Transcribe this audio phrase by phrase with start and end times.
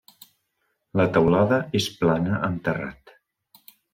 [1.01, 3.17] La teulada és plana amb terrat.